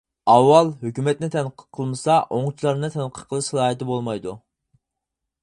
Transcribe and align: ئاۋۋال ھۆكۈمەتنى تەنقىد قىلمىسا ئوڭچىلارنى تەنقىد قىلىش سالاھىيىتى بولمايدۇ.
ئاۋۋال 0.35 0.69
ھۆكۈمەتنى 0.85 1.29
تەنقىد 1.35 1.65
قىلمىسا 1.79 2.15
ئوڭچىلارنى 2.39 2.91
تەنقىد 2.97 3.29
قىلىش 3.35 3.53
سالاھىيىتى 3.53 3.91
بولمايدۇ. 3.93 4.37